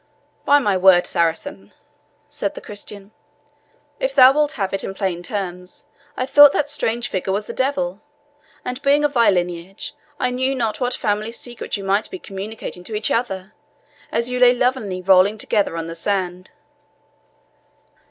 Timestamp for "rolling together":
15.03-15.77